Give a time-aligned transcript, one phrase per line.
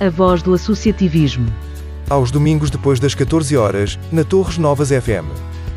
[0.00, 1.46] A voz do associativismo.
[2.10, 5.24] Aos domingos depois das 14 horas, na Torres Novas FM.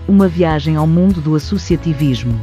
[0.08, 2.34] Uma viagem ao mundo do associativismo.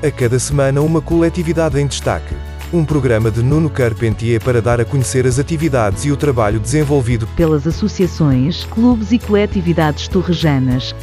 [0.00, 2.36] A cada semana uma coletividade em destaque.
[2.72, 7.26] Um programa de Nuno Carpentier para dar a conhecer as atividades e o trabalho desenvolvido
[7.34, 10.94] pelas associações, clubes e coletividades torrejanas.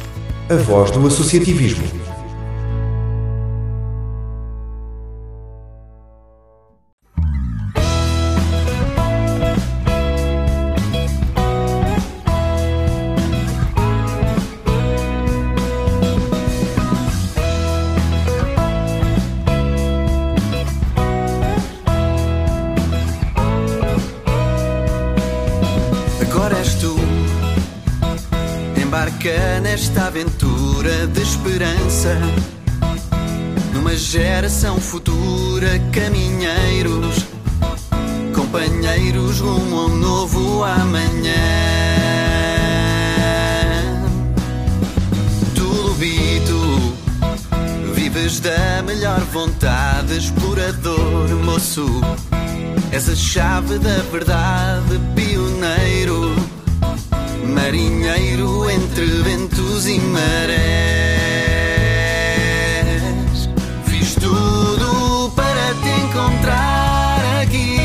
[0.48, 2.05] A voz do associativismo.
[29.96, 32.20] Nesta aventura de esperança.
[33.72, 37.24] Numa geração futura, caminheiros,
[38.34, 41.32] companheiros rumo a um novo amanhã.
[45.54, 46.92] Tu, Lubito,
[47.94, 51.86] vives da melhor vontade, explorador, moço.
[52.92, 56.34] És a chave da verdade, pioneiro,
[57.46, 59.45] marinheiro entre ventos
[59.84, 60.56] e marés.
[63.84, 67.76] Fiz tudo para te encontrar aqui.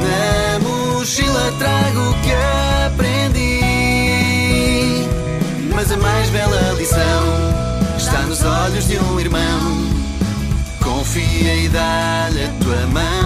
[0.00, 2.32] Na mochila trago o que
[2.86, 3.60] aprendi.
[5.74, 7.26] Mas a mais bela lição
[7.98, 9.86] está nos olhos de um irmão.
[10.82, 13.19] Confia e dá-lhe a tua mão.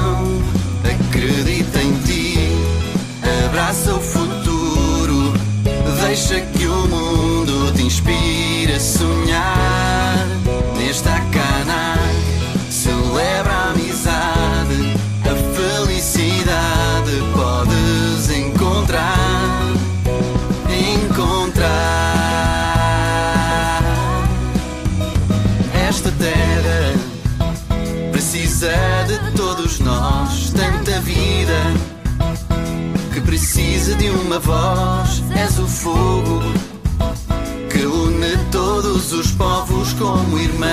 [6.15, 10.17] Deixa que o mundo te inspire a sonhar.
[10.79, 11.99] Nesta cana,
[12.71, 14.95] celebra a amizade.
[15.25, 19.73] A felicidade podes encontrar.
[21.03, 21.73] Encontrar
[25.89, 26.95] esta terra
[28.13, 28.71] precisa
[29.09, 31.75] de todos nós, tanta vida
[33.13, 35.04] que precisa de uma voz.
[35.55, 36.43] És o fogo
[37.71, 40.73] que une todos os povos como irmãos.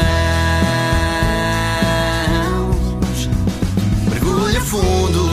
[4.10, 5.30] Mergulha fundo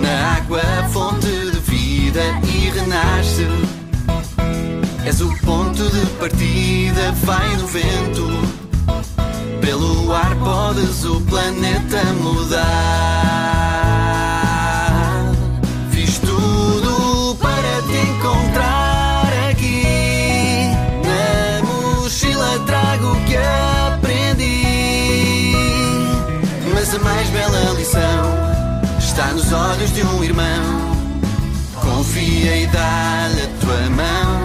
[0.00, 0.62] na água,
[0.92, 3.48] fonte de vida e renasce.
[5.04, 8.28] És o ponto de partida, vai no vento.
[9.60, 13.71] Pelo ar podes o planeta mudar.
[27.02, 28.52] Mais bela lição
[28.98, 30.96] está nos olhos de um irmão.
[31.74, 34.40] Confia e dá-lhe a tua mão.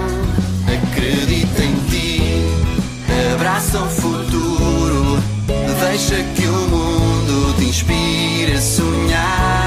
[0.67, 2.21] Acredita em ti,
[3.33, 5.23] abraça o futuro.
[5.79, 9.66] Deixa que o mundo te inspire a sonhar.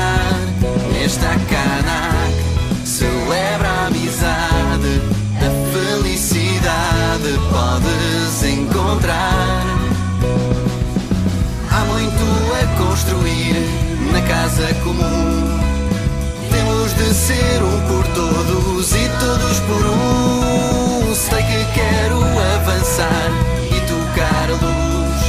[14.51, 15.61] Casa comum.
[16.51, 21.15] Temos de ser um por todos e todos por um.
[21.15, 22.19] Sei que quero
[22.57, 23.31] avançar
[23.67, 25.21] e tocar a luz.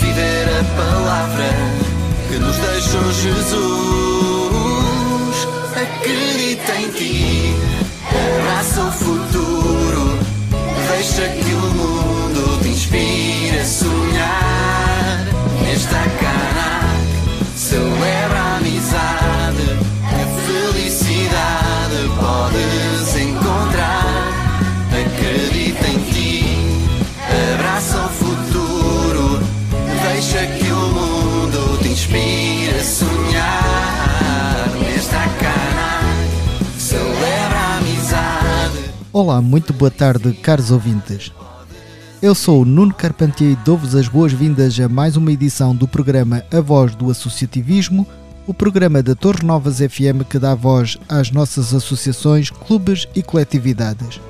[0.00, 1.50] Viver a palavra
[2.28, 3.60] que nos deixou Jesus.
[5.76, 7.54] Acredita em ti,
[8.08, 10.18] abraça o futuro.
[10.88, 13.39] Deixa que o mundo te inspire
[39.30, 41.30] Olá, muito boa tarde, caros ouvintes.
[42.20, 46.42] Eu sou o Nuno Carpentier e dou-vos as boas-vindas a mais uma edição do programa
[46.52, 48.04] A Voz do Associativismo,
[48.44, 54.20] o programa da Torre Novas FM que dá voz às nossas associações, clubes e coletividades.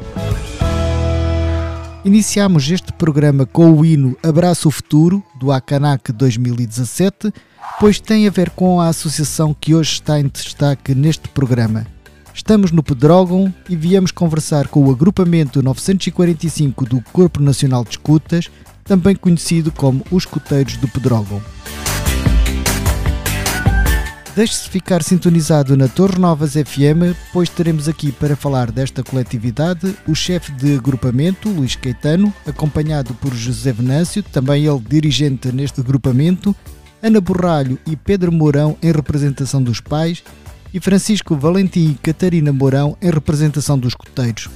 [2.04, 7.32] Iniciamos este programa com o hino Abraço o Futuro, do Acanac 2017,
[7.80, 11.86] pois tem a ver com a associação que hoje está em destaque neste programa.
[12.40, 18.50] Estamos no Pedrógão e viemos conversar com o agrupamento 945 do Corpo Nacional de Escutas,
[18.82, 21.40] também conhecido como os Escuteiros do Pedrógão.
[24.34, 30.14] Deixe-se ficar sintonizado na Torre Novas FM, pois teremos aqui para falar desta coletividade o
[30.14, 36.56] chefe de agrupamento, Luís Caetano, acompanhado por José Venâncio, também ele dirigente neste agrupamento,
[37.02, 40.22] Ana Borralho e Pedro Mourão em representação dos pais
[40.72, 44.48] e Francisco Valentim e Catarina Mourão em representação dos coteiros.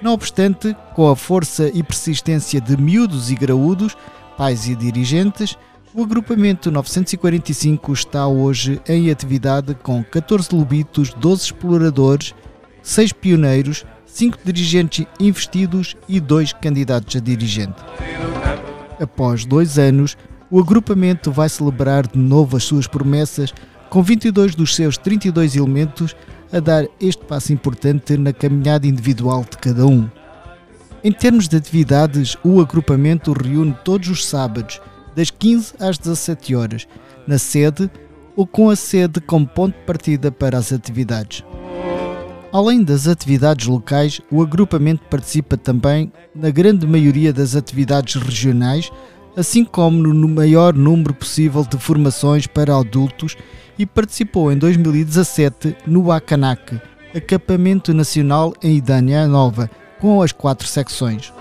[0.00, 3.94] Não obstante, com a força e persistência de miúdos e graúdos,
[4.38, 5.54] pais e dirigentes,
[5.94, 12.34] o agrupamento 945 está hoje em atividade com 14 lobitos, 12 exploradores,
[12.82, 17.76] 6 pioneiros, 5 dirigentes investidos e 2 candidatos a dirigente.
[19.00, 20.16] Após dois anos,
[20.50, 23.52] o agrupamento vai celebrar de novo as suas promessas,
[23.90, 26.14] com 22 dos seus 32 elementos
[26.52, 30.08] a dar este passo importante na caminhada individual de cada um.
[31.04, 34.80] Em termos de atividades, o agrupamento reúne todos os sábados,
[35.14, 36.88] das 15 às 17 horas,
[37.26, 37.90] na sede
[38.34, 41.44] ou com a sede como ponto de partida para as atividades.
[42.52, 48.90] Além das atividades locais, o agrupamento participa também na grande maioria das atividades regionais,
[49.38, 53.36] assim como no maior número possível de formações para adultos
[53.78, 56.80] e participou em 2017 no ACANAC,
[57.14, 59.70] Acampamento Nacional em Idânia Nova,
[60.00, 61.32] com as quatro secções.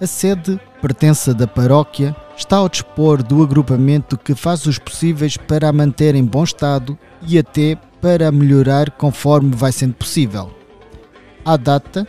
[0.00, 5.68] A sede, pertença da paróquia, está ao dispor do agrupamento que faz os possíveis para
[5.68, 6.96] a manter em bom estado
[7.26, 10.52] e até para melhorar conforme vai sendo possível.
[11.44, 12.06] À data,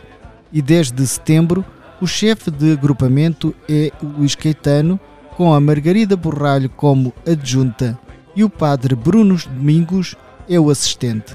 [0.52, 1.64] e desde setembro,
[2.00, 5.00] o chefe de agrupamento é o Luís Caetano,
[5.36, 7.98] com a Margarida Borralho como adjunta
[8.34, 10.14] e o padre Bruno Domingos
[10.48, 11.34] é o assistente.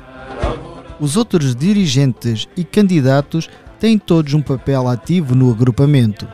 [0.99, 3.49] Os outros dirigentes e candidatos
[3.79, 6.27] têm todos um papel ativo no agrupamento.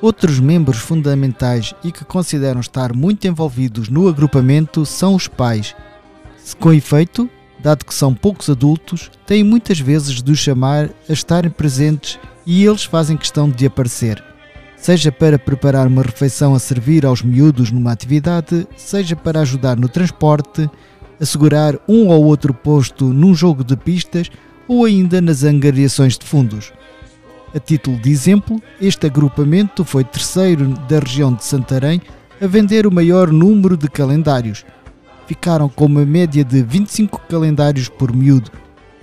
[0.00, 5.74] Outros membros fundamentais e que consideram estar muito envolvidos no agrupamento são os pais.
[6.58, 7.28] Com efeito,
[7.60, 12.64] dado que são poucos adultos, têm muitas vezes de os chamar a estarem presentes e
[12.64, 14.24] eles fazem questão de aparecer.
[14.74, 19.86] Seja para preparar uma refeição a servir aos miúdos numa atividade, seja para ajudar no
[19.86, 20.66] transporte,
[21.20, 24.30] assegurar um ou outro posto num jogo de pistas
[24.66, 26.72] ou ainda nas angariações de fundos.
[27.54, 32.00] A título de exemplo, este agrupamento foi terceiro da região de Santarém
[32.40, 34.64] a vender o maior número de calendários.
[35.26, 38.50] Ficaram com uma média de 25 calendários por miúdo,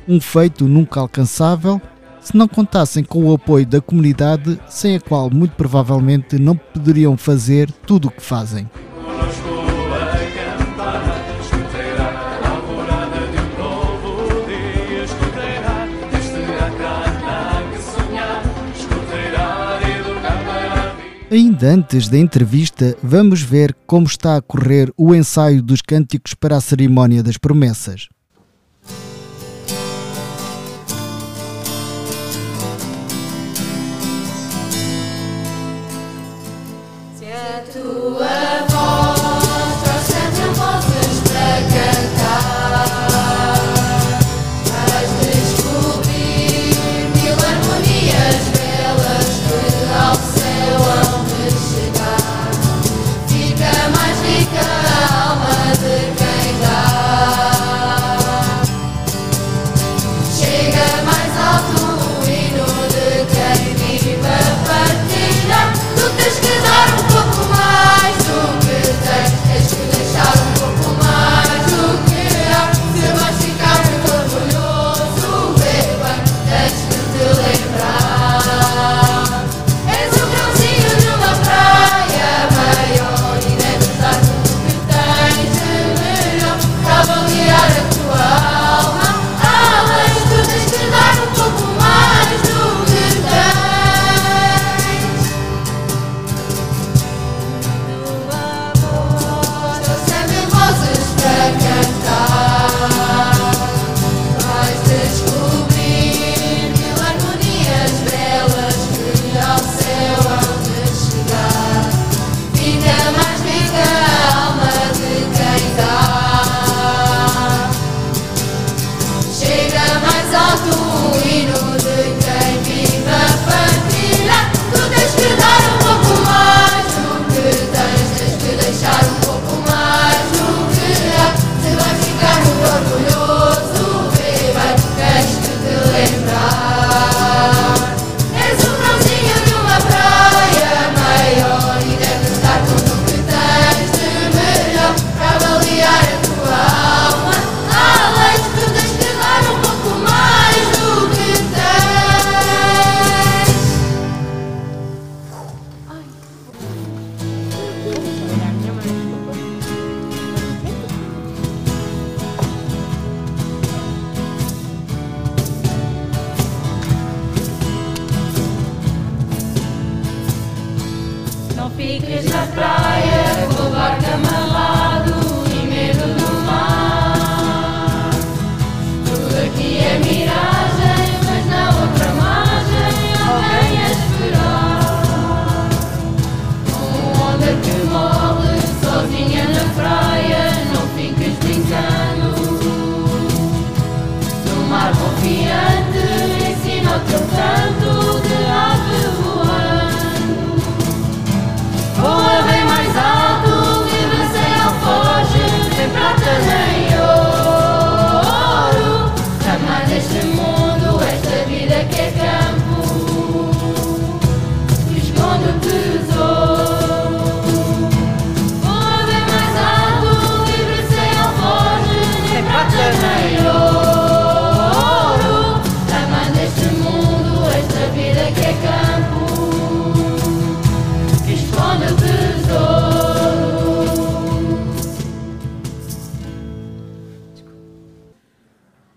[0.07, 1.79] um feito nunca alcançável
[2.25, 7.15] se não contassem com o apoio da comunidade, sem a qual muito provavelmente não poderiam
[7.15, 8.67] fazer tudo o que fazem.
[21.31, 26.57] Ainda antes da entrevista, vamos ver como está a correr o ensaio dos cânticos para
[26.57, 28.07] a cerimónia das promessas.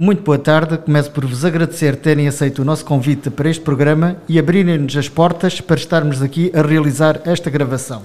[0.09, 0.79] Muito boa tarde.
[0.79, 5.07] Começo por vos agradecer terem aceito o nosso convite para este programa e abrirem-nos as
[5.07, 8.01] portas para estarmos aqui a realizar esta gravação.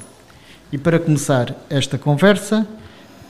[0.69, 2.67] E para começar esta conversa,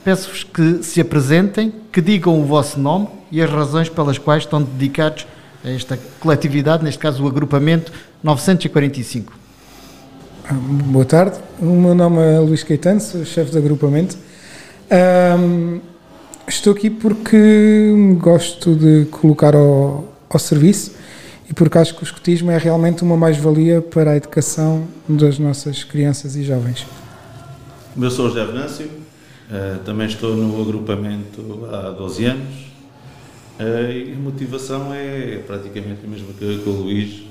[0.03, 4.63] peço-vos que se apresentem, que digam o vosso nome e as razões pelas quais estão
[4.63, 5.27] dedicados
[5.63, 7.92] a esta coletividade, neste caso o agrupamento
[8.24, 9.34] 945.
[10.51, 14.18] Boa tarde, o meu nome é Luís Caetano, sou chefe de agrupamento.
[14.89, 15.93] Ahm,
[16.48, 20.96] estou aqui porque gosto de colocar ao, ao serviço
[21.50, 25.84] e porque acho que o escotismo é realmente uma mais-valia para a educação das nossas
[25.84, 26.86] crianças e jovens.
[28.00, 28.90] Eu sou o José Venâncio,
[29.52, 32.54] eh, também estou no agrupamento há 12 anos
[33.60, 37.24] eh, e a motivação é praticamente a mesma que, que o Luís,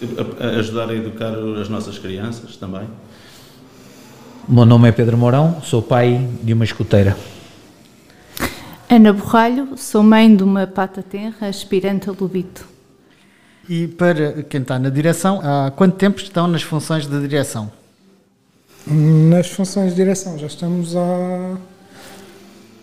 [0.00, 2.86] eh, ajudar a educar as nossas crianças também.
[4.48, 7.16] O meu nome é Pedro Mourão, sou pai de uma escoteira.
[8.90, 12.66] Ana Borralho, sou mãe de uma pata tenra, aspirante a lubito.
[13.68, 17.70] E para quem está na direção, há quanto tempo estão nas funções de direção?
[18.86, 21.58] Nas funções de direção já estamos há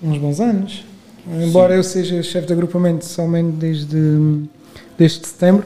[0.03, 0.85] uns bons anos.
[1.27, 4.43] Embora eu seja chefe de agrupamento somente desde,
[4.95, 5.65] desde setembro,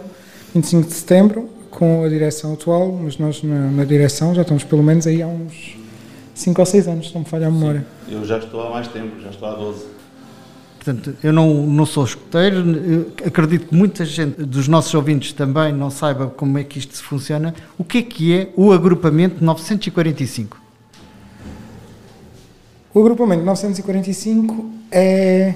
[0.55, 4.84] 25 de setembro, com a direção atual, mas nós na, na direção já estamos pelo
[4.84, 5.75] menos aí há uns
[6.34, 7.86] 5 ou 6 anos, se não me falha a memória.
[8.10, 9.99] Eu já estou há mais tempo, já estou há 12.
[10.89, 15.72] Portanto, eu não, não sou escoteiro, eu acredito que muita gente dos nossos ouvintes também
[15.72, 17.53] não saiba como é que isto funciona.
[17.77, 20.60] O que é que é o agrupamento 945?
[22.91, 25.53] O agrupamento 945 é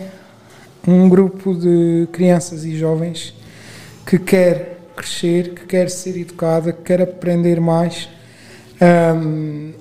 [0.88, 3.34] um grupo de crianças e jovens
[4.06, 8.08] que quer crescer, que quer ser educada, que quer aprender mais
[8.80, 9.72] ahm,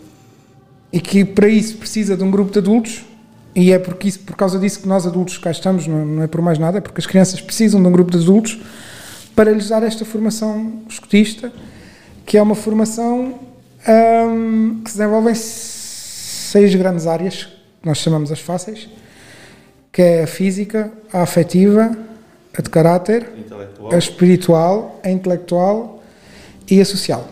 [0.90, 3.11] e que para isso precisa de um grupo de adultos
[3.54, 6.26] e é porque isso, por causa disso que nós adultos cá estamos, não, não é
[6.26, 8.60] por mais nada, é porque as crianças precisam de um grupo de adultos
[9.36, 11.52] para lhes dar esta formação escotista,
[12.24, 13.38] que é uma formação
[13.86, 17.44] ahm, que se desenvolve em seis grandes áreas,
[17.80, 18.88] que nós chamamos as fáceis,
[19.90, 21.96] que é a física, a afetiva,
[22.56, 23.30] a de caráter,
[23.92, 26.02] a espiritual, a intelectual
[26.70, 27.28] e a social.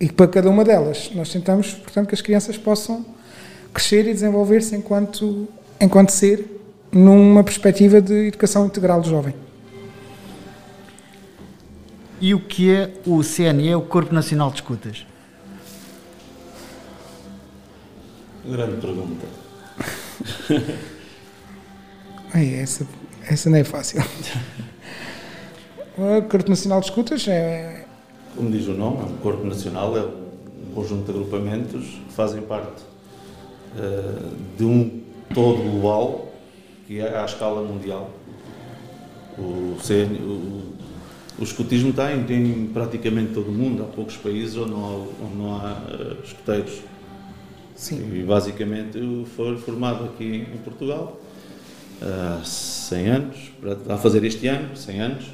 [0.00, 3.04] E para cada uma delas nós tentamos, portanto, que as crianças possam
[3.72, 5.48] crescer e desenvolver-se enquanto,
[5.80, 6.58] enquanto ser
[6.90, 9.34] numa perspectiva de educação integral do jovem.
[12.20, 15.06] E o que é o CNE, o Corpo Nacional de Escutas?
[18.44, 19.26] Grande pergunta.
[22.34, 22.86] Ai, essa,
[23.28, 24.02] essa não é fácil.
[25.96, 27.84] o Corpo Nacional de Escutas é,
[28.34, 32.42] Como diz o nome, é um corpo nacional, é um conjunto de agrupamentos que fazem
[32.42, 32.82] parte
[34.56, 35.00] de um
[35.34, 36.32] todo global
[36.86, 38.10] que é à escala mundial.
[39.38, 40.72] O, CN o,
[41.38, 45.24] o escotismo está em, em praticamente todo o mundo, há poucos países onde não há,
[45.24, 46.80] onde não há eh, escoteiros.
[47.76, 48.98] sim, E basicamente
[49.36, 51.20] foi formado aqui em Portugal
[52.02, 53.36] há 100 anos,
[53.88, 55.24] a fazer este ano, 100 anos,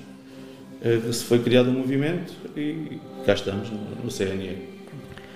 [0.82, 4.74] eh, se foi criado um movimento e cá estamos no, no CNE.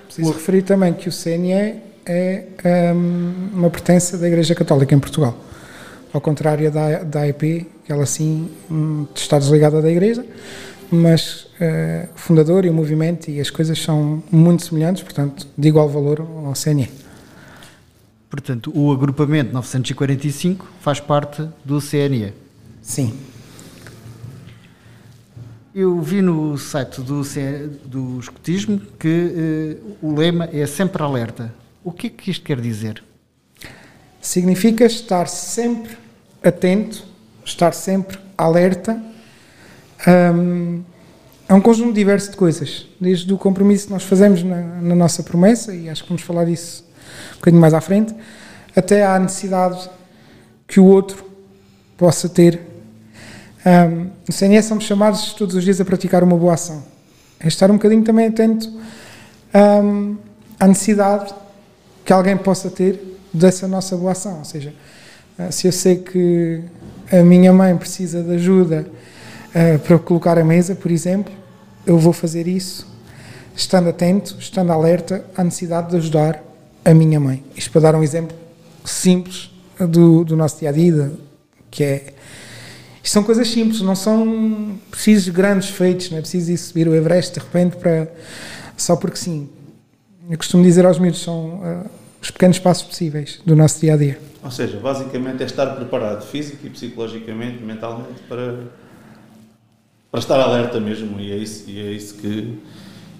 [0.07, 5.37] Preciso referir também que o CNE é hum, uma pertença da Igreja Católica em Portugal.
[6.13, 10.25] Ao contrário da, da AEP, que ela sim hum, está desligada da Igreja,
[10.91, 15.69] mas eh, o fundador e o movimento e as coisas são muito semelhantes, portanto, de
[15.69, 16.89] igual valor ao CNE.
[18.31, 22.33] Portanto, o agrupamento 945 faz parte do CNE.
[22.83, 23.13] Sim.
[25.75, 27.23] Eu vi no site do,
[27.85, 31.55] do escotismo que eh, o lema é sempre alerta.
[31.85, 33.03] O que é que isto quer dizer?
[34.21, 35.97] Significa estar sempre
[36.43, 37.05] atento,
[37.45, 39.01] estar sempre alerta
[40.35, 40.83] hum,
[41.49, 42.87] a um conjunto diverso de coisas.
[43.01, 46.45] Desde o compromisso que nós fazemos na, na nossa promessa, e acho que vamos falar
[46.45, 46.85] disso
[47.33, 48.15] um bocadinho mais à frente,
[48.75, 49.89] até à necessidade
[50.67, 51.25] que o outro
[51.97, 52.61] possa ter.
[53.65, 56.85] Hum, no CNS somos chamados todos os dias a praticar uma boa ação.
[57.39, 58.69] É estar um bocadinho também atento
[59.55, 60.17] hum,
[60.59, 61.33] à necessidade
[62.09, 64.39] que alguém possa ter dessa nossa boa ação.
[64.39, 64.73] Ou seja,
[65.39, 66.63] eh, se eu sei que
[67.13, 68.87] a minha mãe precisa de ajuda
[69.55, 71.31] eh, para colocar a mesa, por exemplo,
[71.85, 72.89] eu vou fazer isso
[73.55, 76.43] estando atento, estando alerta à necessidade de ajudar
[76.83, 77.45] a minha mãe.
[77.55, 78.35] Isto para dar um exemplo
[78.87, 81.13] simples do, do nosso dia a dia,
[81.71, 82.15] que é.
[83.05, 86.95] Isto são coisas simples, não são precisos grandes feitos, não é preciso ir subir o
[86.95, 88.11] Everest de repente para.
[88.79, 89.51] só porque sim.
[90.31, 93.97] Eu costumo dizer aos miúdos, são eh, os pequenos passos possíveis do nosso dia a
[93.97, 94.19] dia.
[94.43, 98.55] Ou seja, basicamente é estar preparado física e psicologicamente, mentalmente, para,
[100.11, 102.59] para estar alerta mesmo, e é isso, e é isso que,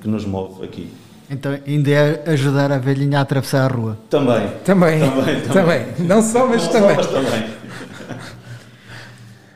[0.01, 0.89] que nos move aqui.
[1.31, 3.99] Então ainda é ajudar a velhinha a atravessar a rua.
[4.09, 4.49] Também.
[4.65, 5.87] Também, Também, também.
[6.07, 6.97] Não só, mas Não também.
[6.97, 7.59] Só, mas também.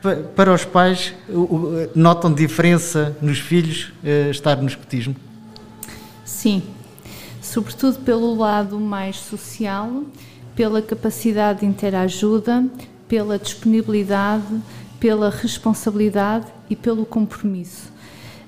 [0.01, 1.13] Pa- Para os pais,
[1.95, 5.15] notam diferença nos filhos eh, estar no escotismo?
[6.25, 6.61] Sim,
[7.43, 10.03] sobretudo pelo lado mais social,
[10.55, 12.65] pela capacidade de interajuda,
[13.07, 14.61] pela disponibilidade,
[14.99, 17.91] pela responsabilidade e pelo compromisso.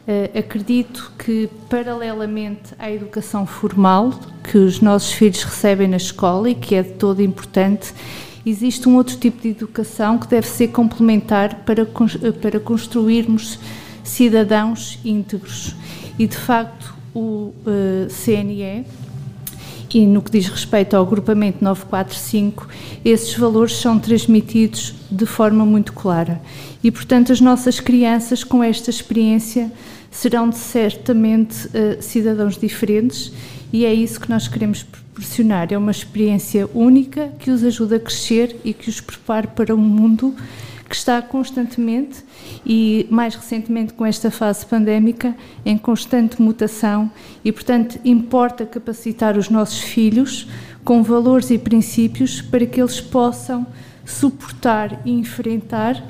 [0.08, 4.12] Eh, acredito que, paralelamente à educação formal
[4.44, 7.94] que os nossos filhos recebem na escola e que é de todo importante,
[8.46, 13.60] existe um outro tipo de educação que deve ser complementar para, eh, para construirmos
[14.04, 15.76] cidadãos íntegros.
[16.18, 18.86] E, de facto, o eh, CNE
[19.96, 22.68] e no que diz respeito ao agrupamento 945,
[23.06, 26.42] esses valores são transmitidos de forma muito clara.
[26.84, 29.72] E, portanto, as nossas crianças, com esta experiência,
[30.12, 33.32] serão certamente eh, cidadãos diferentes
[33.72, 35.72] e é isso que nós queremos proporcionar.
[35.72, 39.78] É uma experiência única que os ajuda a crescer e que os prepare para um
[39.78, 40.36] mundo
[40.88, 42.24] que está constantemente
[42.66, 47.12] e mais recentemente com esta fase pandémica em constante mutação
[47.44, 50.48] e portanto importa capacitar os nossos filhos
[50.84, 53.66] com valores e princípios para que eles possam
[54.06, 56.04] suportar e enfrentar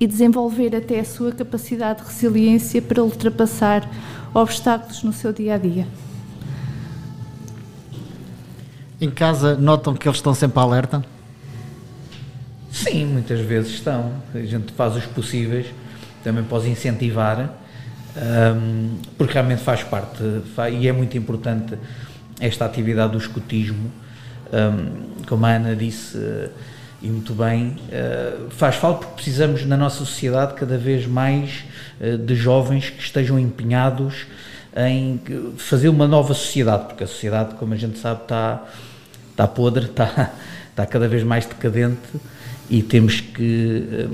[0.00, 3.88] e desenvolver até a sua capacidade de resiliência para ultrapassar
[4.34, 5.86] obstáculos no seu dia a dia.
[9.00, 11.13] Em casa notam que eles estão sempre alerta?
[12.84, 14.12] Sim, muitas vezes estão.
[14.34, 15.66] A gente faz os possíveis
[16.22, 17.50] também para os incentivar,
[18.14, 20.22] hum, porque realmente faz parte
[20.70, 21.78] e é muito importante
[22.38, 23.90] esta atividade do escutismo.
[24.52, 26.50] Hum, como a Ana disse, eh,
[27.00, 31.64] e muito bem, eh, faz falta porque precisamos na nossa sociedade cada vez mais
[31.98, 34.26] eh, de jovens que estejam empenhados
[34.76, 35.18] em
[35.56, 38.62] fazer uma nova sociedade, porque a sociedade, como a gente sabe, está,
[39.30, 40.34] está podre, está,
[40.68, 42.20] está cada vez mais decadente
[42.70, 44.08] e temos que eh,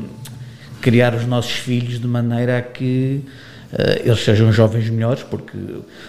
[0.80, 3.22] criar os nossos filhos de maneira a que
[3.72, 5.56] eh, eles sejam jovens melhores, porque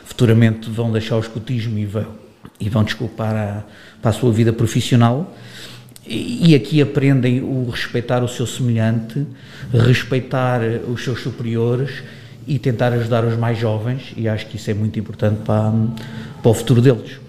[0.05, 2.07] futuramente vão deixar o escutismo e vão,
[2.59, 3.63] e vão desculpar a,
[4.01, 5.35] para a sua vida profissional.
[6.05, 9.25] E, e aqui aprendem o respeitar o seu semelhante,
[9.71, 12.03] respeitar os seus superiores
[12.47, 15.71] e tentar ajudar os mais jovens, e acho que isso é muito importante para,
[16.41, 17.20] para o futuro deles.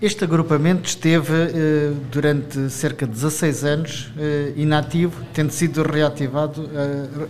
[0.00, 7.26] Este agrupamento esteve eh, durante cerca de 16 anos eh, inativo, tendo sido reativado eh,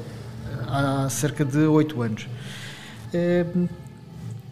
[0.67, 2.27] há cerca de 8 anos.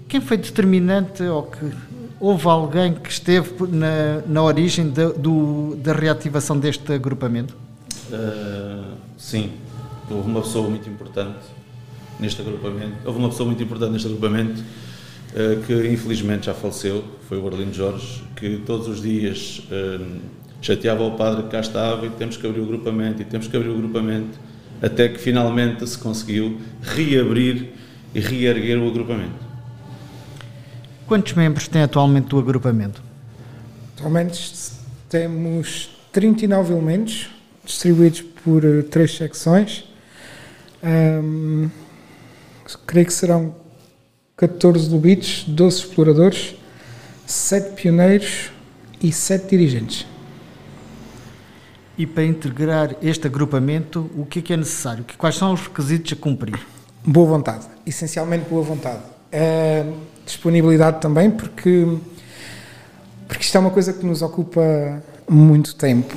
[0.09, 1.73] Quem foi determinante ou que
[2.21, 7.55] houve alguém que esteve na, na origem da, do- da reativação deste agrupamento?
[8.11, 9.51] Uh, sim,
[10.09, 11.41] houve uma pessoa muito importante
[12.21, 12.95] neste agrupamento.
[13.05, 14.63] Houve uma pessoa muito importante neste agrupamento
[15.67, 20.21] que infelizmente já faleceu, foi o Arlindo Jorge, que todos os dias uh,
[20.63, 23.57] chateava o padre que cá estava e temos que abrir o agrupamento e temos que
[23.57, 24.39] abrir o agrupamento
[24.81, 27.73] até que finalmente se conseguiu reabrir
[28.15, 29.45] e reerguer o agrupamento.
[31.07, 33.03] Quantos membros tem atualmente o agrupamento?
[33.97, 34.53] Atualmente
[35.09, 37.31] temos 39 elementos
[37.65, 39.85] distribuídos por eh, três secções.
[42.87, 43.55] Creio que serão
[44.37, 46.57] 14 lobitos, 12 exploradores,
[47.25, 48.51] 7 pioneiros
[49.01, 50.07] e 7 dirigentes.
[51.97, 55.05] E para integrar este agrupamento, o que é que é necessário?
[55.17, 56.59] Quais são os requisitos a cumprir?
[57.07, 59.03] Boa vontade, essencialmente boa vontade.
[59.31, 59.87] Eh,
[60.27, 61.87] disponibilidade também, porque,
[63.29, 66.13] porque isto é uma coisa que nos ocupa muito tempo.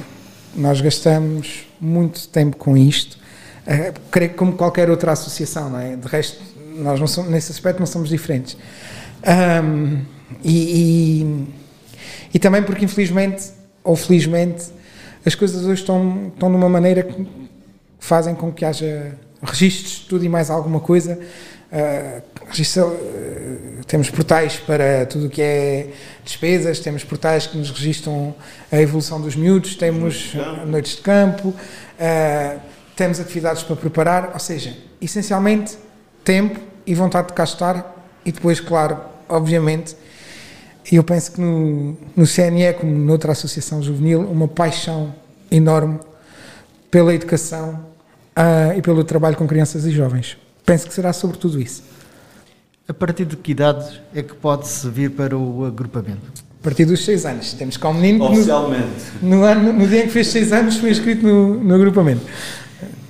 [0.55, 3.19] Nós gastamos muito tempo com isto.
[3.67, 5.95] Eh, creio que como qualquer outra associação, não é?
[5.95, 8.57] De resto, nós não somos, nesse aspecto não somos diferentes.
[9.23, 10.01] Ahm,
[10.43, 11.47] e, e,
[12.33, 13.51] e também porque infelizmente,
[13.83, 14.65] ou felizmente,
[15.25, 17.27] as coisas hoje estão, estão de uma maneira que
[17.99, 21.19] fazem com que haja registros de tudo e mais alguma coisa.
[21.69, 25.89] Uh, registro- uh, temos portais para tudo o que é
[26.23, 28.33] despesas, temos portais que nos registram
[28.71, 30.33] a evolução dos miúdos, temos
[30.65, 32.59] noites de campo, uh,
[32.95, 35.77] temos atividades para preparar, ou seja, essencialmente
[36.27, 38.97] tempo e vontade de cá estar e depois, claro,
[39.29, 39.95] obviamente,
[40.91, 45.15] e eu penso que no, no CNE, como noutra associação juvenil, uma paixão
[45.49, 45.99] enorme
[46.91, 47.85] pela educação
[48.35, 50.37] ah, e pelo trabalho com crianças e jovens.
[50.65, 51.81] Penso que será sobretudo isso.
[52.89, 56.43] A partir de que idade é que pode-se vir para o agrupamento?
[56.59, 57.53] A partir dos 6 anos.
[57.53, 58.85] Temos cá um menino que no, Oficialmente.
[59.21, 62.25] no, ano, no dia em que fez 6 anos foi inscrito no, no agrupamento.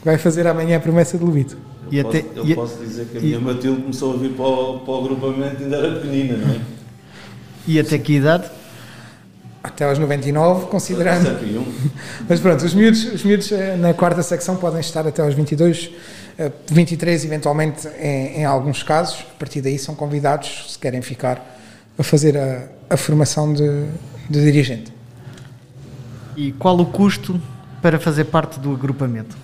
[0.06, 1.24] Vai fazer amanhã a promessa de
[1.90, 1.96] Levito.
[1.96, 4.18] E Eu até, posso, eu e- posso dizer que a e- minha Matilde começou a
[4.18, 6.60] vir para o, para o agrupamento ainda era pequenina, não é?
[7.68, 8.50] e até que idade?
[9.64, 11.24] Até aos 99, considerando.
[11.26, 11.66] 71.
[12.30, 15.90] Mas pronto, os miúdos, os miúdos eh, na quarta secção podem estar até aos 22,
[16.38, 19.20] eh, 23 eventualmente em, em alguns casos.
[19.36, 21.60] A partir daí são convidados, se querem ficar,
[21.98, 23.68] a fazer a, a formação de,
[24.30, 24.94] de dirigente.
[26.38, 27.42] E qual o custo
[27.82, 29.36] para fazer parte do agrupamento?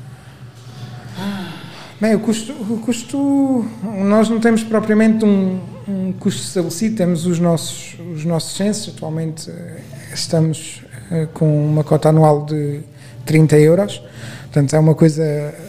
[2.03, 3.65] Bem, o custo, o custo
[4.03, 9.49] nós não temos propriamente um, um custo estabelecido, temos os nossos, os nossos censos, atualmente
[9.49, 9.79] eh,
[10.13, 12.81] estamos eh, com uma cota anual de
[13.25, 14.03] 30 euros,
[14.41, 15.23] portanto é uma coisa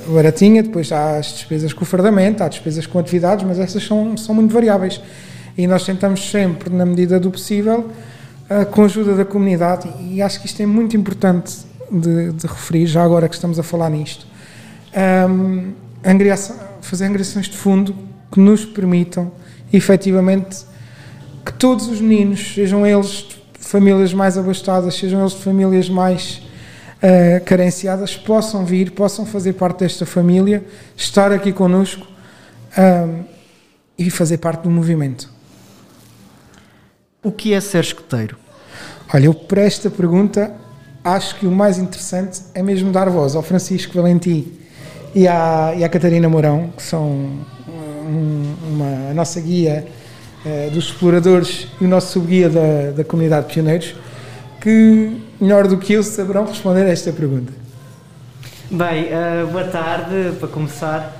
[0.08, 4.16] baratinha, depois há as despesas com o fardamento, há despesas com atividades, mas essas são,
[4.16, 5.00] são muito variáveis.
[5.56, 7.92] E nós tentamos sempre, na medida do possível,
[8.50, 12.46] eh, com a ajuda da comunidade, e acho que isto é muito importante de, de
[12.48, 14.26] referir, já agora que estamos a falar nisto,
[15.30, 17.96] um, angriação- fazer angriações de fundo
[18.30, 19.32] que nos permitam,
[19.72, 20.64] efetivamente,
[21.44, 26.42] que todos os meninos, sejam eles de famílias mais abastadas, sejam eles de famílias mais
[27.02, 30.64] uh, carenciadas, possam vir, possam fazer parte desta família,
[30.96, 32.06] estar aqui connosco
[32.76, 33.24] um,
[33.98, 35.32] e fazer parte do movimento.
[37.22, 38.36] O que é ser escoteiro?
[39.12, 40.52] Olha, eu para esta pergunta
[41.02, 44.63] acho que o mais interessante é mesmo dar voz ao Francisco Valentim
[45.14, 49.86] e à, e à Catarina Mourão, que são um, uma, a nossa guia
[50.44, 53.94] eh, dos exploradores e o nosso subguia da, da comunidade de pioneiros,
[54.60, 57.52] que melhor do que eu saberão responder a esta pergunta.
[58.70, 61.16] Bem, eh, boa tarde, para começar.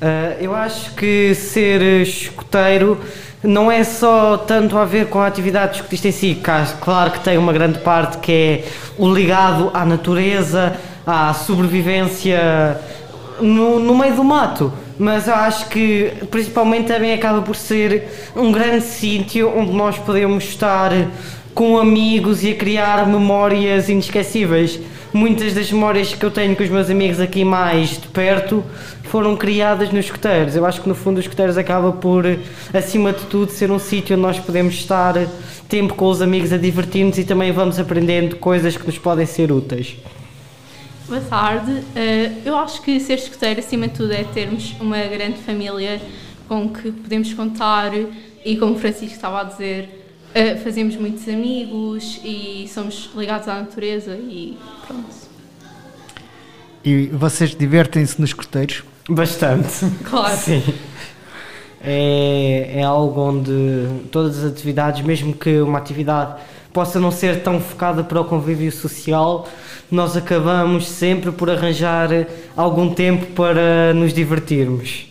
[0.00, 2.98] Eh, eu acho que ser escoteiro
[3.42, 6.40] não é só tanto a ver com a atividade escotista em si,
[6.80, 8.64] claro que tem uma grande parte que é
[8.96, 12.80] o ligado à natureza, à sobrevivência
[13.42, 18.52] no, no meio do mato, mas eu acho que principalmente também acaba por ser um
[18.52, 20.92] grande sítio onde nós podemos estar
[21.54, 24.80] com amigos e a criar memórias inesquecíveis.
[25.12, 28.64] Muitas das memórias que eu tenho com os meus amigos aqui mais de perto
[29.04, 30.56] foram criadas nos escoteiros.
[30.56, 32.24] Eu acho que no fundo os escoteiros acaba por,
[32.72, 35.14] acima de tudo, ser um sítio onde nós podemos estar
[35.68, 39.52] tempo com os amigos a divertir-nos e também vamos aprendendo coisas que nos podem ser
[39.52, 39.96] úteis.
[41.12, 41.84] Boa tarde.
[41.94, 46.00] Eh, eu acho que ser escoteiro, acima de tudo, é termos uma grande família
[46.48, 47.92] com que podemos contar
[48.42, 53.56] e, como o Francisco estava a dizer, eh, fazemos muitos amigos e somos ligados à
[53.56, 55.14] natureza e pronto.
[56.82, 58.82] E vocês divertem-se nos escoteiros?
[59.06, 59.68] Bastante.
[60.08, 60.34] Claro.
[60.34, 60.62] Sim.
[61.84, 66.40] É, é algo onde todas as atividades, mesmo que uma atividade
[66.72, 69.46] possa não ser tão focada para o convívio social,
[69.94, 72.08] nós acabamos sempre por arranjar
[72.56, 75.06] algum tempo para nos divertirmos.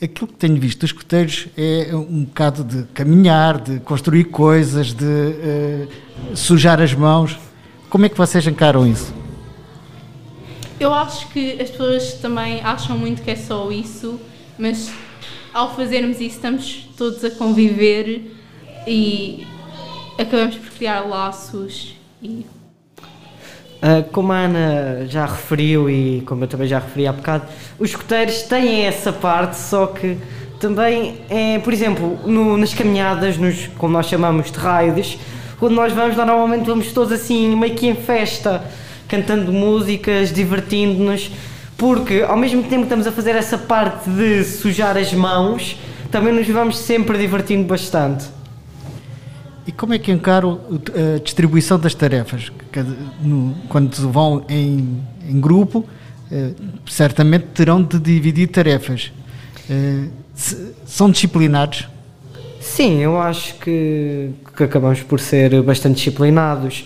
[0.00, 5.04] Aquilo que tenho visto dos escoteiros é um bocado de caminhar, de construir coisas, de
[5.04, 5.88] eh,
[6.34, 7.38] sujar as mãos.
[7.88, 9.12] Como é que vocês encaram isso?
[10.78, 14.20] Eu acho que as pessoas também acham muito que é só isso,
[14.58, 14.92] mas
[15.52, 18.36] ao fazermos isso estamos todos a conviver
[18.86, 19.46] e
[20.18, 22.44] acabamos por criar laços e
[24.12, 27.44] como a Ana já referiu e como eu também já referi há bocado,
[27.78, 30.16] os escoteiros têm essa parte, só que
[30.60, 35.18] também é, por exemplo, no- nas caminhadas, nos, como nós chamamos de raids,
[35.58, 38.62] quando nós vamos, normalmente vamos todos assim, meio que em festa.
[39.08, 41.30] cantando músicas, divertindo-nos,
[41.78, 45.78] porque ao mesmo tempo que estamos a fazer essa parte de sujar as mãos,
[46.10, 48.24] também nos vamos sempre divertindo bastante.
[49.66, 50.60] E como é que encaram
[51.16, 52.52] a distribuição das tarefas?
[53.68, 55.84] Quando vão em, em grupo,
[56.30, 56.50] eh,
[56.86, 59.10] certamente terão de dividir tarefas.
[60.34, 61.88] Se- São disciplinados?
[62.60, 66.84] Sim, eu acho que, que acabamos por ser bastante disciplinados.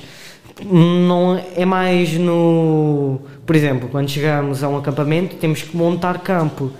[0.65, 3.21] Não é mais no.
[3.47, 6.71] Por exemplo, quando chegamos a um acampamento, temos que montar campo.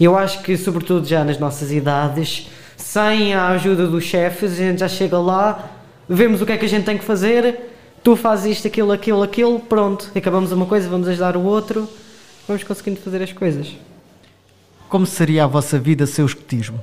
[0.00, 2.48] Eu acho que, sobretudo já nas nossas idades,
[2.80, 5.70] sem a ajuda dos chefes, a gente já chega lá,
[6.08, 7.70] vemos o que é que a gente tem que fazer,
[8.02, 11.88] tu fazes isto, aquilo, aquilo, aquilo, pronto, acabamos uma coisa, vamos ajudar o outro,
[12.48, 13.76] vamos conseguindo fazer as coisas.
[14.88, 16.82] Como seria a vossa vida sem o escotismo?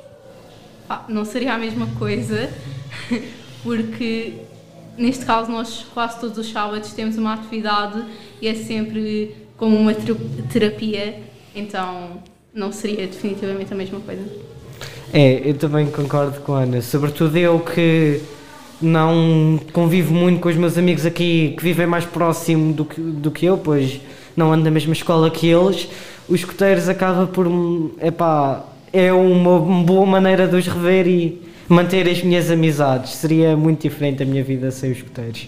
[0.90, 2.50] Ah, não seria a mesma coisa,
[3.64, 4.34] porque
[4.98, 8.06] neste caso nós quase todos os sábados temos uma atividade
[8.42, 10.16] e é sempre como uma ter-
[10.54, 11.22] terapia,
[11.54, 12.22] então
[12.54, 14.24] não seria definitivamente a mesma coisa.
[15.13, 16.82] É, eu também concordo com a Ana.
[16.82, 18.22] Sobretudo eu que
[18.82, 23.32] não convivo muito com os meus amigos aqui que vivem mais próximo do que, do
[23.32, 24.00] que eu, pois
[24.36, 25.88] não ando na mesma escola que eles.
[26.28, 27.48] Os escoteiros acaba por.
[28.02, 33.13] Epá, é uma boa maneira de os rever e manter as minhas amizades.
[33.13, 35.48] Seria muito diferente a minha vida sem os escoteiros.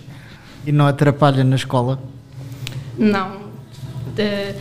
[0.65, 1.99] E não atrapalha na escola?
[2.97, 3.49] Não.
[4.15, 4.55] De-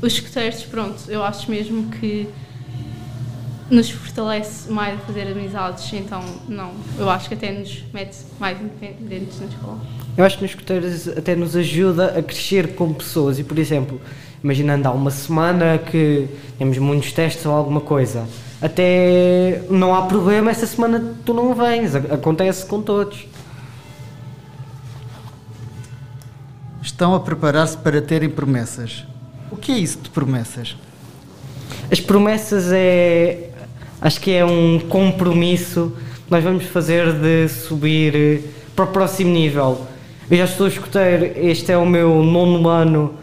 [0.00, 2.28] os escuteiros, pronto, eu acho mesmo que
[3.72, 8.60] nos fortalece mais a fazer amizades, então não, eu acho que até nos mete mais
[8.60, 9.80] independentes na escola.
[10.14, 13.98] Eu acho que nos escuteiros até nos ajuda a crescer como pessoas e, por exemplo,
[14.44, 18.28] imaginando há uma semana que temos muitos testes ou alguma coisa,
[18.60, 23.26] até não há problema, essa semana tu não vens, acontece com todos.
[26.82, 29.06] Estão a preparar-se para terem promessas.
[29.50, 30.76] O que é isso de promessas?
[31.90, 33.51] As promessas é.
[34.02, 35.92] Acho que é um compromisso
[36.24, 38.40] que nós vamos fazer de subir eh,
[38.74, 39.86] para o próximo nível.
[40.28, 43.14] Eu já estou escoteiro, este é o meu nono ano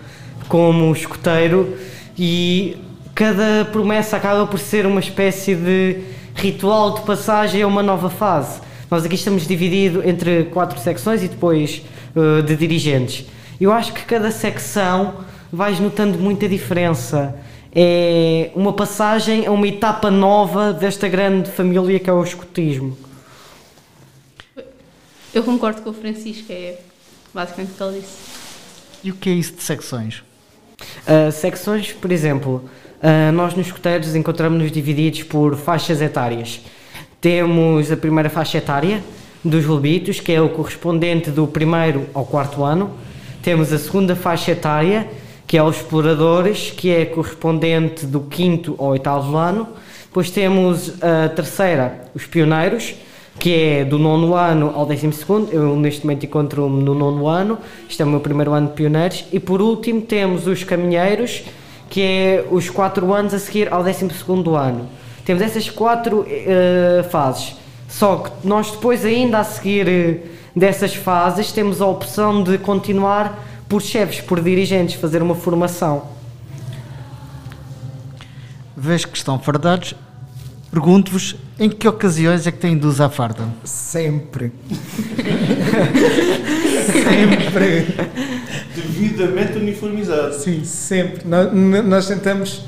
[0.48, 1.76] como escoteiro
[2.18, 2.78] e
[3.14, 5.98] cada promessa acaba por ser uma espécie de
[6.34, 8.62] ritual de passagem a uma nova fase.
[8.90, 11.82] Nós aqui estamos divididos entre quatro secções e depois
[12.16, 13.26] eh, de dirigentes.
[13.60, 15.16] Eu acho que cada secção
[15.52, 17.36] vais notando muita diferença.
[17.74, 22.98] É uma passagem a uma etapa nova desta grande família que é o escotismo.
[25.34, 26.80] Eu concordo com o Francisco, é
[27.34, 28.18] basicamente o que ele disse.
[29.04, 30.24] E o que é isso de secções?
[31.08, 32.68] Uh, secções, por exemplo,
[33.02, 36.62] uh, nós nos escoteiros encontramos-nos divididos por faixas etárias.
[37.22, 39.04] Temos a primeira faixa etária
[39.44, 42.92] dos lobitos, que é o correspondente do primeiro ao quarto ano.
[43.42, 45.10] Temos a segunda faixa etária,
[45.50, 49.68] que é os exploradores, que é correspondente do quinto ao oitavo ano.
[50.04, 52.94] Depois temos a terceira, os pioneiros,
[53.40, 55.52] que é do nono ano ao décimo segundo.
[55.52, 57.58] Eu neste momento encontro-me no nono ano,
[57.90, 59.26] este é o meu primeiro ano de pioneiros.
[59.32, 61.42] E por último temos os caminheiros,
[61.90, 64.88] que é os quatro anos a seguir ao décimo segundo ano.
[65.26, 67.56] Temos essas quatro eh, fases.
[67.88, 70.18] Só que nós depois ainda a seguir eh,
[70.56, 76.08] dessas fases temos a opção de continuar por chefes, por dirigentes, fazer uma formação.
[78.76, 79.94] Vês que estão fardados.
[80.72, 83.48] Pergunto-vos em que ocasiões é que têm de usar farda?
[83.64, 84.52] Sempre.
[86.92, 87.88] sempre.
[88.76, 90.36] Devidamente uniformizado.
[90.36, 91.24] Sim, sempre.
[91.28, 92.64] Nós, tentamos.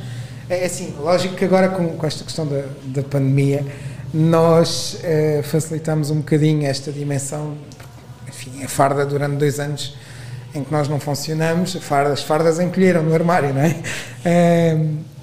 [0.50, 3.66] É assim, lógico que agora com, com esta questão da, da pandemia,
[4.14, 7.56] nós eh, facilitamos um bocadinho esta dimensão.
[8.28, 9.96] Enfim, a farda durante dois anos
[10.54, 13.76] em que nós não funcionamos, a farda- as fardas encolheram no armário, não é?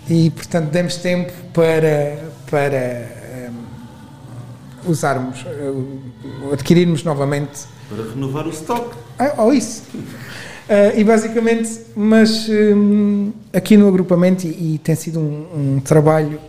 [0.08, 2.18] E portanto demos tempo para,
[2.50, 3.06] para
[4.86, 8.96] usarmos, eh, adquirirmos novamente Para renovar o stock.
[9.18, 9.82] ah, ou isso.
[10.68, 12.48] Ah, e basicamente, mas
[13.52, 16.40] aqui no agrupamento, e, e tem sido um, um trabalho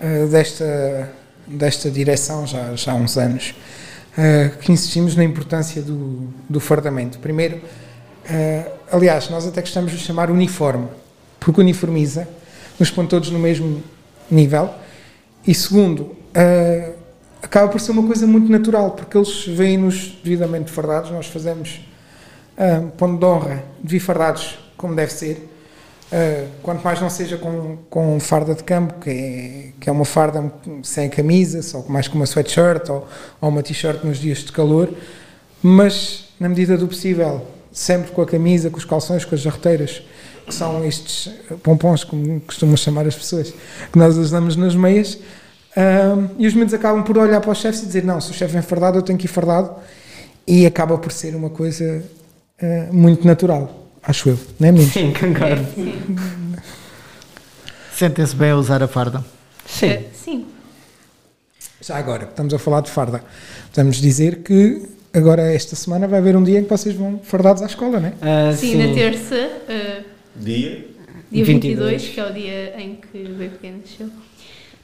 [0.00, 1.10] ah, desta,
[1.46, 3.54] desta direção já, já há uns anos,
[4.16, 7.18] ah, que insistimos na importância do, do fardamento.
[7.18, 7.60] Primeiro,
[8.28, 10.88] ah, aliás, nós até gostamos de chamar uniforme,
[11.40, 12.28] porque uniformiza,
[12.78, 13.82] nos põe todos no mesmo
[14.30, 14.70] nível.
[15.46, 16.92] E segundo, ah,
[17.42, 21.80] acaba por ser uma coisa muito natural, porque eles veem-nos devidamente fardados, nós fazemos
[22.56, 25.50] ah, ponto de honra de fardados como deve ser,
[26.10, 30.04] ah, quanto mais não seja com, com farda de campo, que é, que é uma
[30.04, 33.06] farda sem camisa, só mais com uma sweatshirt ou,
[33.40, 34.88] ou uma t-shirt nos dias de calor,
[35.62, 40.02] mas na medida do possível sempre com a camisa, com os calções, com as jarreteiras,
[40.46, 41.30] que são estes
[41.62, 43.52] pompons, como costumam chamar as pessoas,
[43.92, 45.18] que nós usamos nas meias.
[45.76, 48.34] Ahm, e os miúdos acabam por olhar para os chefes e dizer: Não, se o
[48.34, 49.74] chefe vem fardado, eu tenho que ir fardado.
[50.46, 52.04] E acaba por ser uma coisa
[52.62, 54.92] ah, muito natural, acho eu, não é, meninos?
[54.92, 55.66] Sim, concordo.
[57.96, 59.24] Sentem-se bem a usar a farda?
[59.66, 59.86] Sim.
[59.86, 60.46] Eh, sim.
[61.80, 63.22] Já agora, que estamos a falar de farda,
[63.72, 67.62] podemos dizer que agora, esta semana, vai haver um dia em que vocês vão fardados
[67.62, 68.12] à escola, não é?
[68.20, 69.34] Ah, Sim, na terça,
[69.68, 70.02] eh,
[70.36, 70.84] Dia?
[71.30, 72.02] dia 22.
[72.02, 74.08] 22, que é o dia em que o BP nasceu.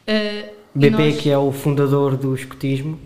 [0.06, 2.98] Eh, e BP, nós- que é o fundador do escotismo.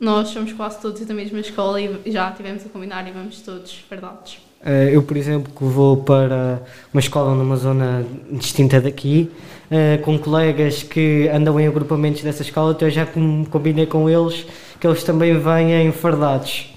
[0.00, 3.74] Nós somos quase todos da mesma escola e já tivemos a combinar e vamos todos
[3.88, 4.38] fardados.
[4.64, 6.62] Eh, eu, por exemplo, que vou para
[6.92, 9.30] uma escola numa zona distinta daqui,
[9.70, 14.08] eh, com colegas que andam em agrupamentos dessa escola, então eu já com- combinei com
[14.08, 14.46] eles
[14.80, 16.72] que eles também vêm fardados.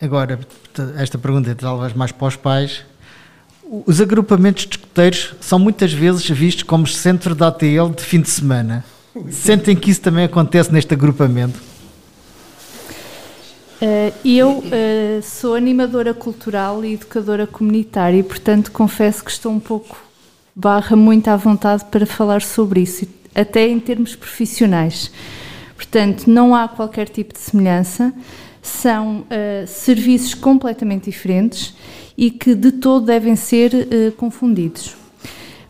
[0.00, 0.40] Agora,
[0.96, 2.84] esta pergunta é talvez mais para os pais.
[3.86, 8.30] Os agrupamentos de escuteiros são muitas vezes vistos como centro da ATL de fim de
[8.30, 8.84] semana.
[9.30, 11.60] Sentem que isso também acontece neste agrupamento?
[13.82, 19.60] Eh, eu eh, sou animadora cultural e educadora comunitária e, portanto, confesso que estou um
[19.60, 20.02] pouco
[20.54, 25.10] barra muito à vontade para falar sobre isso, até em termos profissionais.
[25.76, 28.12] Portanto, não há qualquer tipo de semelhança,
[28.62, 31.74] são eh, serviços completamente diferentes
[32.16, 34.94] e que de todo devem ser eh, confundidos.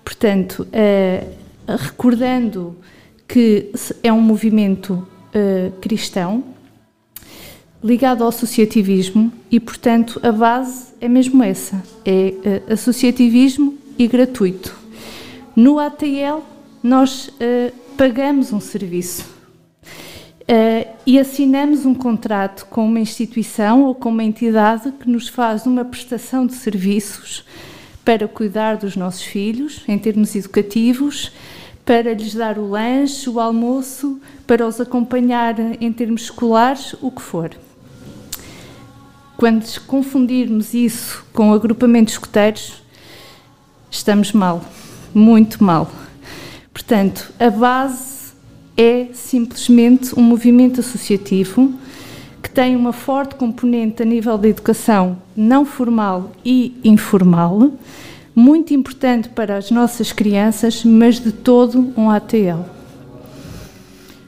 [0.04, 1.24] Portanto, eh,
[1.66, 2.76] recordando
[3.28, 3.70] que
[4.02, 5.06] é um movimento
[5.80, 6.42] cristão,
[7.80, 14.76] ligado ao associativismo e, portanto, a base é mesmo essa: é associativismo e gratuito.
[15.54, 16.42] No ATL,
[16.82, 19.24] nós eh, pagamos um serviço
[20.48, 25.66] eh, e assinamos um contrato com uma instituição ou com uma entidade que nos faz
[25.66, 27.44] uma prestação de serviços
[28.04, 31.32] para cuidar dos nossos filhos, em termos educativos,
[31.84, 37.22] para lhes dar o lanche, o almoço, para os acompanhar em termos escolares, o que
[37.22, 37.50] for.
[39.36, 42.82] Quando confundirmos isso com agrupamentos escoteiros,
[43.90, 44.62] estamos mal,
[45.14, 45.90] muito mal.
[46.72, 48.32] Portanto, a base
[48.76, 51.72] é simplesmente um movimento associativo
[52.42, 57.72] que tem uma forte componente a nível da educação não formal e informal,
[58.34, 62.64] muito importante para as nossas crianças, mas de todo um ATL.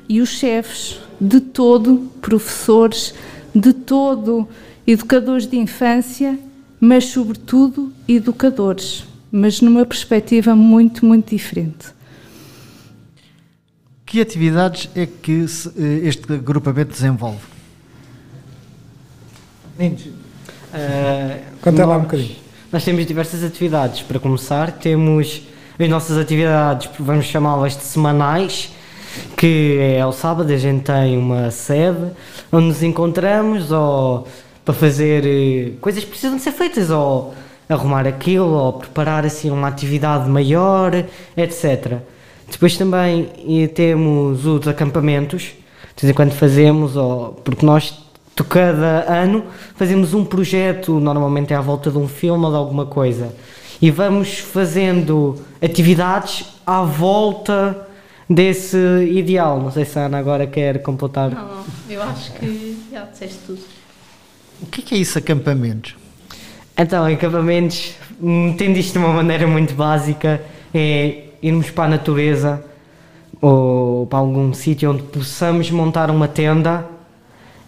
[0.08, 3.14] E os chefes, de todo professores,
[3.54, 4.46] de todo
[4.86, 6.38] educadores de infância,
[6.80, 11.86] mas sobretudo educadores, mas numa perspectiva muito, muito diferente.
[14.12, 15.40] Que atividades é que
[15.78, 17.38] eh, este agrupamento desenvolve?
[19.78, 20.06] Meninos,
[20.74, 22.36] Eh, Conta lá um nós- bocadinho.
[22.70, 24.02] Nós temos diversas atividades.
[24.02, 25.42] Para começar, temos
[25.78, 28.70] as nossas atividades, vamos chamá-las de semanais,
[29.34, 32.10] que é ao sábado a gente tem uma sede
[32.52, 34.28] onde nos encontramos ou
[34.62, 37.32] para fazer eh, coisas que precisam de ser feitas, ou
[37.66, 40.92] arrumar aquilo, ou preparar assim uma atividade maior,
[41.34, 41.96] etc.
[42.52, 43.28] Depois também
[43.74, 45.54] temos os acampamentos,
[45.96, 47.98] de vez em quando fazemos, ou, porque nós
[48.36, 49.44] de cada ano
[49.74, 53.34] fazemos um projeto, normalmente é à volta de um filme ou de alguma coisa,
[53.80, 57.88] e vamos fazendo atividades à volta
[58.28, 58.76] desse
[59.10, 59.58] ideal.
[59.60, 61.30] Não sei se a Ana agora quer completar.
[61.30, 63.60] Não, não, eu acho que já disseste tudo.
[64.60, 65.96] O que é, que é isso, acampamentos?
[66.78, 70.40] Então, acampamentos, entendo isto de uma maneira muito básica,
[70.72, 72.64] é irmos para a natureza
[73.40, 76.86] ou para algum sítio onde possamos montar uma tenda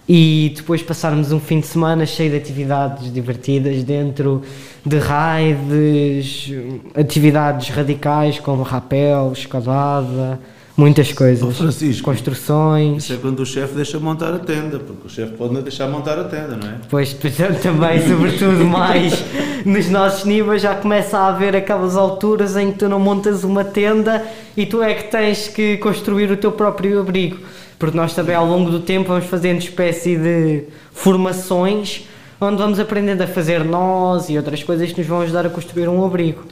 [0.08, 4.42] e depois passarmos um fim de semana cheio de atividades divertidas dentro
[4.84, 6.52] de raids,
[6.94, 10.38] atividades radicais como rapel, escalada,
[10.76, 11.56] muitas coisas.
[11.56, 13.04] Francisco, Construções.
[13.04, 15.88] Isso é quando o chefe deixa montar a tenda, porque o chefe pode não deixar
[15.88, 16.74] montar a tenda, não é?
[16.88, 19.24] Pois depois também, sobretudo mais
[19.64, 23.64] nos nossos níveis, já começa a haver aquelas alturas em que tu não montas uma
[23.64, 24.24] tenda
[24.56, 27.38] e tu é que tens que construir o teu próprio abrigo.
[27.78, 32.06] Porque nós também ao longo do tempo vamos fazendo espécie de formações
[32.40, 35.88] onde vamos aprendendo a fazer nós e outras coisas que nos vão ajudar a construir
[35.88, 36.44] um abrigo.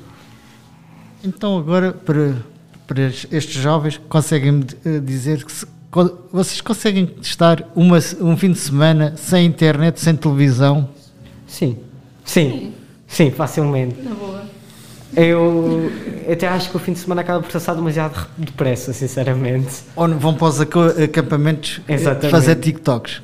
[1.24, 2.36] Então, agora, para,
[2.92, 4.62] para estes jovens, conseguem
[5.02, 5.66] dizer que se-
[6.32, 10.88] vocês conseguem estar uma, um fim de semana sem internet, sem televisão?
[11.46, 11.78] Sim,
[12.24, 12.72] sim,
[13.06, 14.00] sim, facilmente.
[14.02, 14.42] Na boa.
[15.14, 15.90] Eu
[16.30, 19.82] até acho que o fim de semana acaba por passar demasiado depressa, sinceramente.
[19.94, 22.30] Ou não vão para os aca- acampamentos eh, Exatamente.
[22.30, 23.20] fazer TikToks?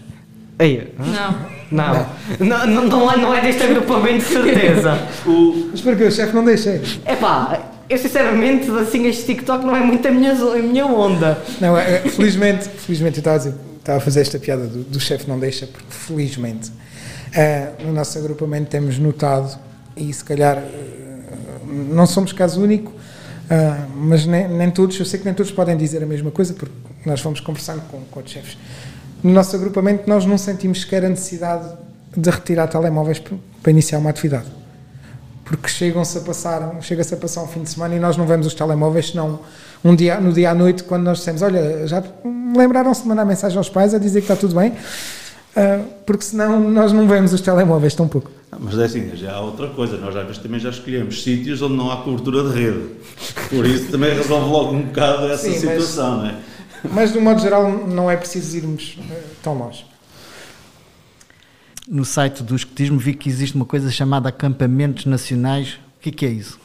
[0.59, 1.59] Ei, Não.
[1.71, 2.07] Não.
[2.41, 4.99] Não, não, não, é, não é deste agrupamento, de certeza.
[5.71, 6.05] Mas porquê?
[6.05, 6.81] O chefe não deixa.
[7.07, 7.59] É pá,
[7.89, 11.43] eu sinceramente, assim, este TikTok não é muito a minha, a minha onda.
[11.61, 14.85] Não, é, é, felizmente, felizmente eu estava a, dizer, estava a fazer esta piada do,
[14.85, 16.71] do chefe não deixa, porque felizmente
[17.35, 19.59] eh, no nosso agrupamento temos notado,
[19.97, 20.69] e se calhar eh,
[21.67, 22.93] não somos caso único,
[23.51, 26.53] ah, mas nem, nem todos, eu sei que nem todos podem dizer a mesma coisa,
[26.53, 26.75] porque
[27.07, 28.59] nós fomos conversando com, com chefes.
[29.23, 31.67] No nosso agrupamento nós não sentimos sequer a necessidade
[32.17, 34.58] de retirar telemóveis para, para iniciar uma atividade.
[35.49, 38.47] Porque chegam-se a passar, chega-se a passar um fim de semana e nós não vemos
[38.47, 39.41] os telemóveis, senão
[39.85, 42.03] um dia, no dia à noite, quando nós dissemos, olha, já
[42.57, 44.73] lembraram-se de mandar mensagem aos pais a dizer que está tudo bem,
[45.57, 48.31] Ah, porque senão nós não vemos os telemóveis tão pouco.
[48.53, 51.61] Ah, Mas é assim, já há outra coisa, nós às vezes também já escolhemos sítios
[51.63, 52.85] onde não há cobertura de rede.
[53.49, 56.35] Por isso também resolve logo um bocado essa Sim, mas- situação, não é?
[56.93, 59.85] Mas, de um modo geral, não é preciso irmos eh, tão longe.
[61.89, 65.79] No site do escotismo vi que existe uma coisa chamada acampamentos nacionais.
[65.99, 66.59] O que, que é isso?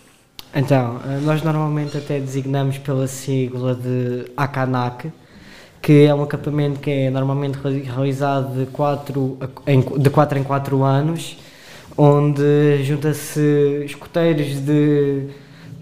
[0.53, 5.11] Então, eh, nós normalmente até designamos pela sigla de ACANAC,
[5.81, 10.43] que é um acampamento que é normalmente reali- realizado de 4 em, de quatro em
[10.43, 11.37] 4 anos,
[11.97, 15.29] onde junta-se escoteiros de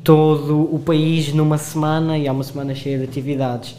[0.04, 3.76] todo o país numa semana e há uma semana cheia de atividades.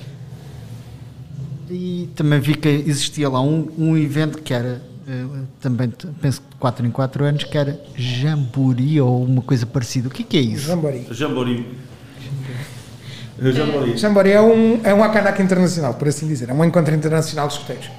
[1.71, 4.83] E também vi que existia lá um, um evento que era,
[5.61, 9.67] também t- penso que de 4 em 4 anos, que era Jambori ou uma coisa
[9.67, 10.09] parecida.
[10.09, 10.67] O que, que é isso?
[10.67, 11.07] Jambori.
[11.11, 11.67] Jambori.
[13.41, 13.97] Jambori.
[13.97, 16.49] Jambori é um, é um Akanak internacional, por assim dizer.
[16.51, 17.91] É um encontro internacional de escuteiros.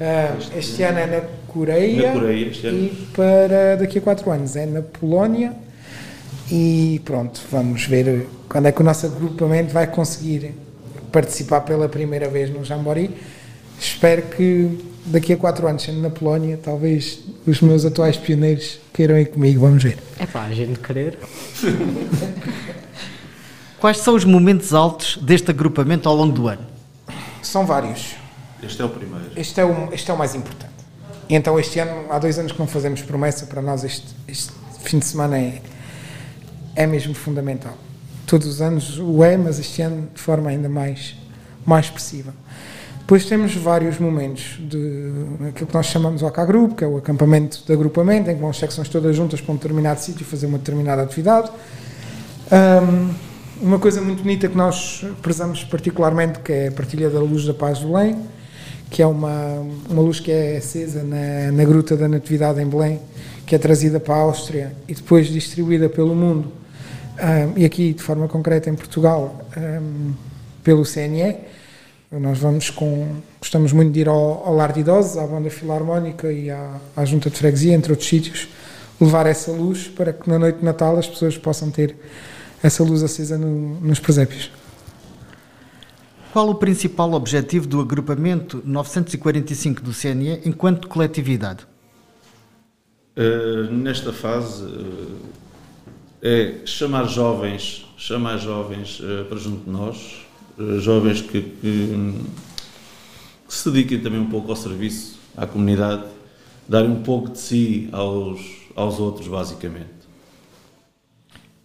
[0.00, 4.66] Ah, este ano é na Coreia, Na Coreia, e para daqui a 4 anos é
[4.66, 5.52] na Polónia.
[6.50, 10.54] E pronto, vamos ver quando é que o nosso agrupamento vai conseguir
[11.10, 13.10] participar pela primeira vez no Jambori.
[13.80, 19.18] Espero que daqui a 4 anos, sendo na Polónia, talvez os meus atuais pioneiros queiram
[19.18, 19.60] ir comigo.
[19.60, 19.98] Vamos ver.
[20.18, 21.18] É pá, a gente querer.
[23.80, 26.66] Quais são os momentos altos deste agrupamento ao longo do ano?
[27.42, 28.16] São vários.
[28.62, 29.26] Este é o primeiro.
[29.36, 30.72] Este é o, este é o mais importante.
[31.28, 34.52] Então este ano, há dois anos que não fazemos promessa, para nós este, este
[34.82, 35.60] fim de semana é,
[36.74, 37.76] é mesmo fundamental.
[38.26, 41.14] Todos os anos o é, mas este ano de forma ainda mais,
[41.64, 42.32] mais expressiva.
[43.06, 45.12] Depois temos vários momentos de
[45.48, 48.40] aquilo que nós chamamos o AK Group, que é o acampamento de agrupamento, em que
[48.40, 51.48] vão as secções todas juntas para um determinado sítio fazer uma determinada atividade.
[52.50, 53.14] Ahm,
[53.62, 57.54] uma coisa muito bonita que nós prezamos particularmente, que é a partilha da luz da
[57.54, 58.16] paz de Belém,
[58.90, 63.00] que é uma, uma luz que é acesa na, na Gruta da Natividade em Belém,
[63.46, 66.50] que é trazida para a Áustria e depois distribuída pelo mundo,
[67.20, 70.10] ahm, e aqui de forma concreta em Portugal, ahm,
[70.64, 71.54] pelo CNE.
[72.10, 76.32] Nós vamos com, gostamos muito de ir ao, ao Lar de Idosos, à Banda Filarmónica
[76.32, 78.48] e à, à Junta de Freguesia, entre outros sítios,
[79.00, 81.96] levar essa luz para que na noite de Natal as pessoas possam ter
[82.62, 84.50] essa luz acesa no- nos presépios.
[86.32, 91.66] Qual o principal objetivo do agrupamento 945 do CNE enquanto coletividade?
[93.16, 95.16] Uh, nesta fase uh,
[96.22, 100.25] é chamar jovens, chamar jovens uh, para junto de nós,
[100.78, 102.14] jovens que, que,
[103.46, 106.04] que se dediquem também um pouco ao serviço, à comunidade,
[106.68, 108.40] darem um pouco de si aos,
[108.74, 109.96] aos outros, basicamente.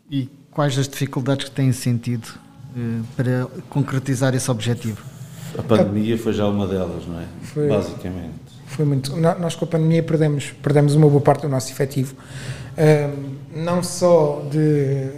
[0.10, 2.28] E quais as dificuldades que têm sentido
[2.76, 5.02] eh, para concretizar esse objetivo?
[5.58, 7.26] A pandemia foi já uma delas, não é?
[7.42, 7.68] Foi.
[7.68, 8.42] Basicamente.
[8.68, 9.16] Foi muito.
[9.18, 12.16] Nós com a pandemia perdemos, perdemos uma boa parte do nosso efetivo,
[13.54, 15.10] não só de,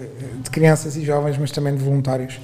[0.42, 2.40] de crianças e jovens, mas também de voluntários.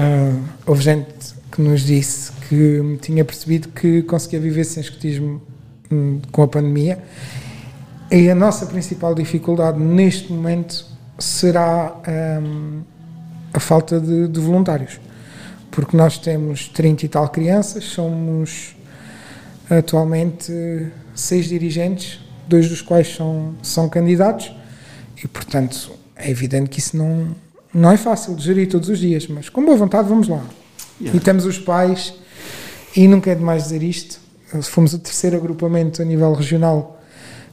[0.00, 0.32] Ah,
[0.64, 1.08] houve gente
[1.50, 5.42] que nos disse que tinha percebido que conseguia viver sem escotismo
[5.90, 7.00] hum, com a pandemia.
[8.08, 10.86] E a nossa principal dificuldade neste momento
[11.18, 12.82] será ahm,
[13.52, 15.00] a falta de, de voluntários.
[15.68, 18.76] Porque nós temos 30 e tal crianças, somos
[19.68, 20.52] atualmente
[21.12, 24.52] seis dirigentes, dois dos quais são, são candidatos,
[25.22, 27.34] e portanto é evidente que isso não,
[27.72, 30.42] não é fácil de gerir todos os dias, mas com boa vontade vamos lá.
[31.00, 32.14] E temos os pais,
[32.96, 34.18] e nunca é demais dizer isto,
[34.62, 36.98] fomos o terceiro agrupamento a nível regional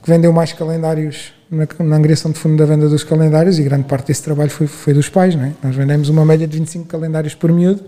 [0.02, 3.86] que vendeu mais calendários na, na angriação de fundo da venda dos calendários, e grande
[3.86, 5.54] parte desse trabalho foi, foi dos pais, não é?
[5.64, 7.84] Nós vendemos uma média de 25 calendários por miúdo,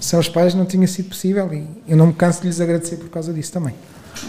[0.00, 2.96] sem os pais não tinha sido possível, e eu não me canso de lhes agradecer
[2.96, 3.74] por causa disso também.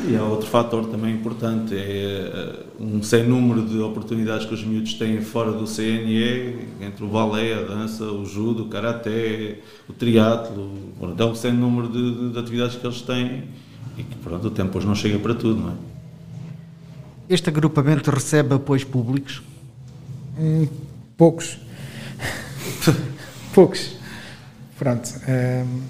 [0.07, 4.63] E há outro fator também importante, é eh, um sem número de oportunidades que os
[4.63, 9.93] miúdos têm fora do CNE, entre o balé, a dança, o judo, o karaté, o
[9.93, 10.71] triatlo,
[11.13, 13.43] então um sem número de, de- de atividades que eles têm
[13.97, 15.73] e que pronto, o tempo hoje não chega para tudo, não é?
[17.29, 19.41] Este agrupamento recebe apoios públicos?
[20.37, 20.67] Hum,
[21.15, 21.57] poucos.
[23.53, 23.95] poucos.
[24.77, 25.09] Pronto.
[25.27, 25.81] hum,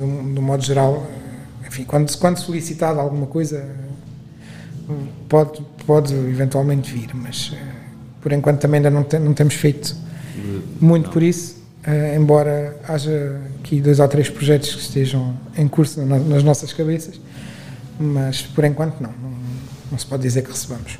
[0.00, 1.06] um, de um modo geral,
[1.78, 3.64] enfim, quando, quando solicitado alguma coisa,
[5.28, 7.58] pode, pode eventualmente vir, mas eh,
[8.20, 9.94] por enquanto também ainda não, tem- não temos feito
[10.80, 16.00] muito por isso, eh, embora haja aqui dois ou três projetos que estejam em curso
[16.04, 17.20] na- nas nossas cabeças,
[17.98, 19.32] mas por enquanto não, não,
[19.92, 20.98] não se pode dizer que recebamos.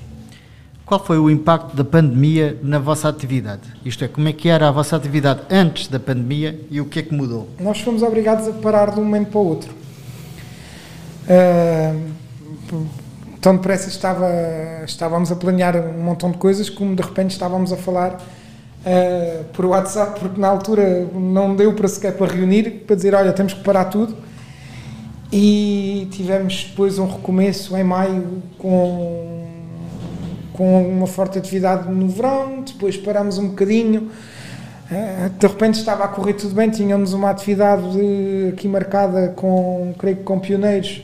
[0.84, 3.60] Qual foi o impacto da pandemia na vossa atividade?
[3.84, 6.98] Isto é, como é que era a vossa atividade antes da pandemia e o que
[7.00, 7.48] é que mudou?
[7.60, 9.74] nós fomos obrigados a parar de um momento para o outro.
[11.28, 11.94] Ah,
[13.40, 14.26] tão depressa estava,
[14.84, 18.20] estávamos a planear um montão de coisas, como de repente estávamos a falar
[18.86, 23.32] ah, por WhatsApp, porque na altura não deu para sequer para reunir, para dizer, olha,
[23.32, 24.16] temos que parar tudo.
[25.30, 29.46] E tivemos depois um recomeço em maio com,
[30.54, 34.10] com uma forte atividade no verão, depois paramos um bocadinho.
[34.90, 39.92] Eh, de repente estava a correr tudo bem, tínhamos uma atividade de- aqui marcada com,
[39.98, 41.02] creio que com pioneiros,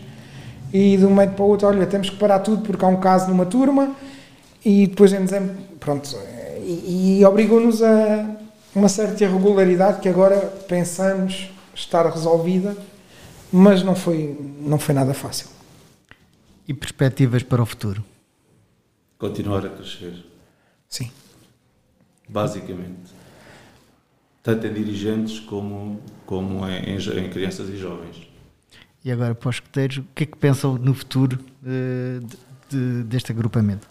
[0.75, 2.97] e de um momento para o outro, olha, temos que parar tudo porque há um
[2.97, 3.95] caso numa turma,
[4.64, 6.18] e depois em dezembro, pronto,
[6.64, 8.37] e, e obrigou-nos a
[8.75, 12.77] uma certa irregularidade que agora pensamos estar resolvida,
[13.53, 15.49] mas não foi, não foi nada fácil.
[16.66, 18.05] E perspectivas para o futuro?
[19.16, 20.27] Continuar a crescer.
[20.89, 21.09] Sim.
[22.29, 23.14] Basicamente.
[24.43, 28.34] Tanto em dirigentes como, como em, em em crianças e jovens.
[29.05, 32.21] E agora para os escuteiros, o que é que pensam no futuro eh,
[32.71, 33.87] de- de- deste agrupamento?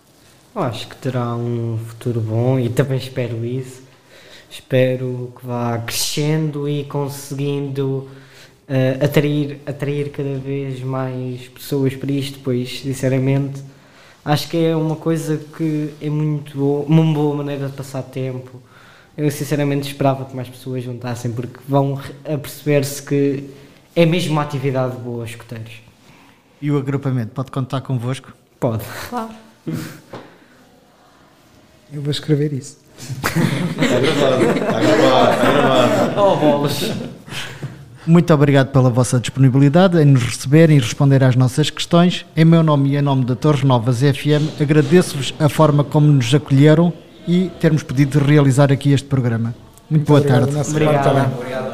[0.55, 3.81] Acho que terá um futuro bom e também espero isso.
[4.49, 8.07] Espero que vá crescendo e conseguindo
[8.67, 13.61] eh, atrair, atrair cada vez mais pessoas para isto, pois, sinceramente,
[14.23, 18.61] acho que é uma coisa que é muito boa, uma boa maneira de passar tempo.
[19.17, 23.43] Eu, sinceramente, esperava que mais pessoas juntassem, porque vão a perceber-se que
[23.95, 25.73] é mesmo uma atividade boa, escuteiros.
[26.61, 28.33] E o agrupamento pode contar convosco?
[28.59, 28.83] Pode.
[29.09, 29.29] Claro.
[31.91, 32.77] Eu vou escrever isso.
[32.97, 36.21] Está gravado, está gravado, está gravado.
[36.21, 36.91] Oh, bolas!
[38.05, 42.25] Muito obrigado pela vossa disponibilidade em nos receber e responder às nossas questões.
[42.35, 46.33] Em meu nome e em nome da Torres Novas FM, agradeço-vos a forma como nos
[46.33, 46.91] acolheram
[47.27, 49.55] e termos podido realizar aqui este programa.
[49.89, 50.57] Muito, boa obrigado, tarde.
[50.57, 51.72] nossa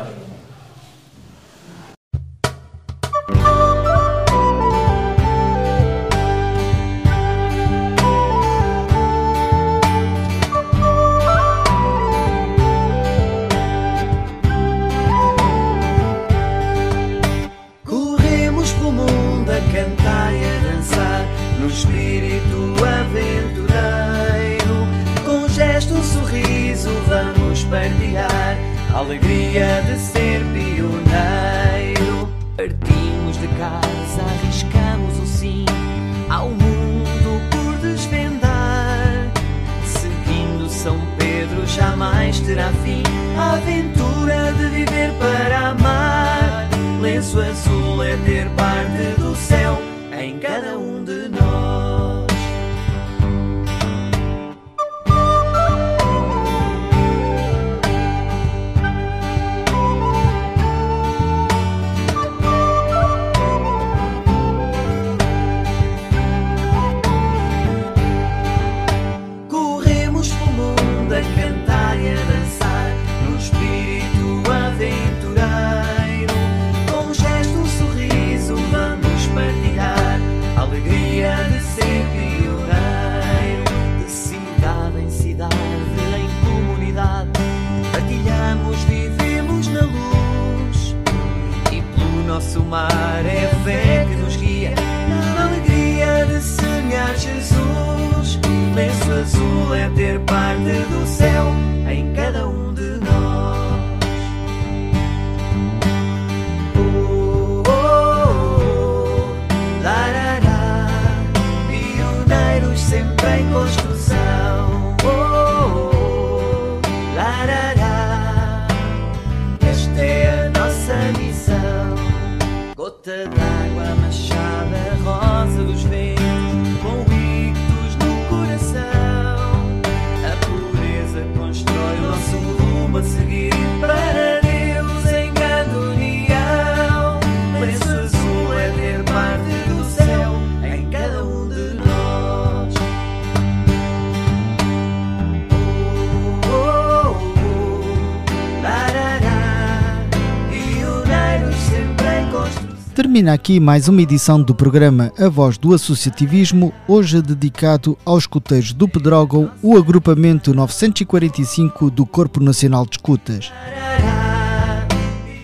[153.20, 158.72] Termina aqui mais uma edição do programa A Voz do Associativismo, hoje dedicado aos escuteiros
[158.72, 163.52] do Pedrógão, o agrupamento 945 do Corpo Nacional de Escutas.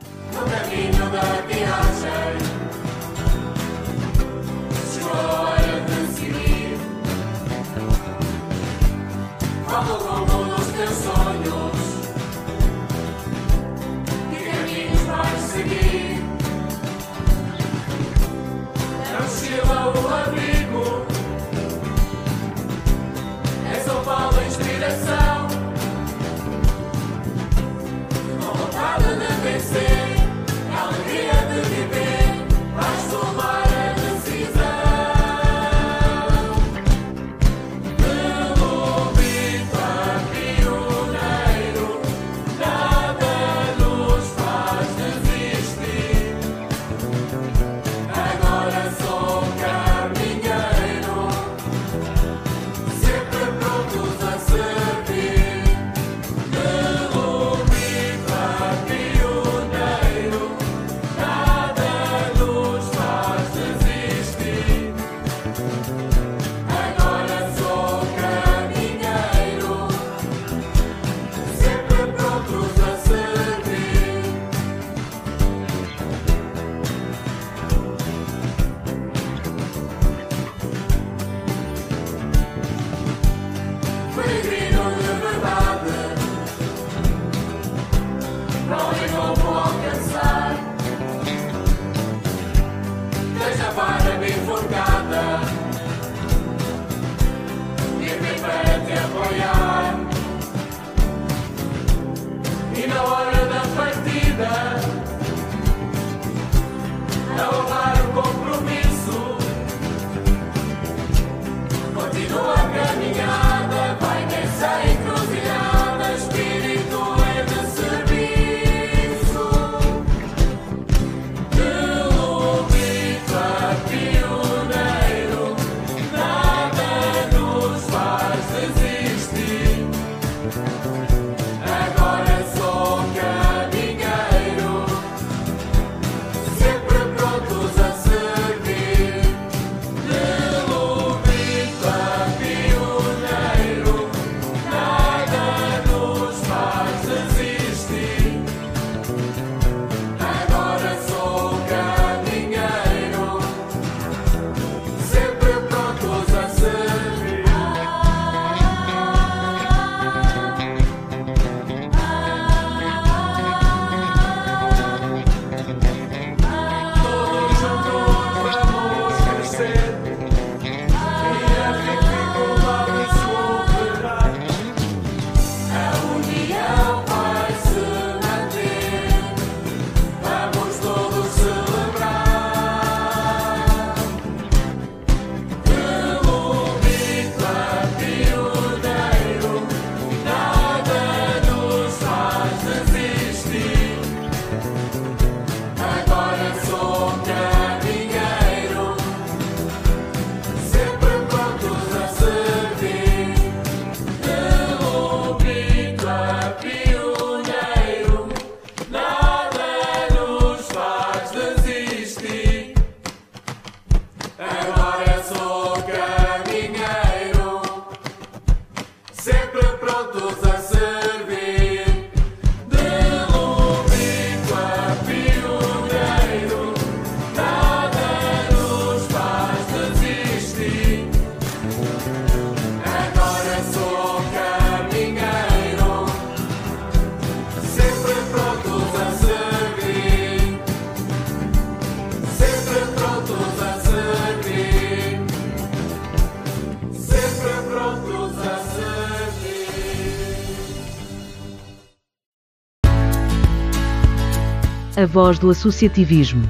[255.15, 256.43] voz do associativismo.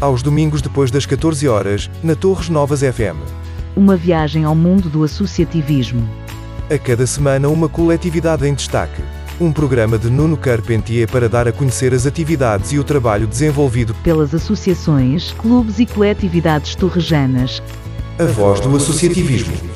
[0.00, 3.14] Aos domingos depois das 14 horas, na Torres Novas FM.
[3.76, 6.10] Uma viagem ao mundo do associativismo.
[6.68, 9.00] A cada semana uma coletividade em destaque.
[9.40, 13.94] Um programa de Nuno Carpentier para dar a conhecer as atividades e o trabalho desenvolvido
[14.02, 17.62] pelas associações, clubes e coletividades torrejanas.
[18.18, 19.69] A voz do associativismo.